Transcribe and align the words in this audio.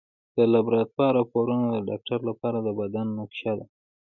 د 0.37 0.37
لابراتوار 0.53 1.11
راپورونه 1.19 1.65
د 1.71 1.77
ډاکټر 1.89 2.19
لپاره 2.29 2.57
د 2.61 2.67
بدن 2.79 3.07
نقشه 3.19 3.53
ده. 3.59 3.65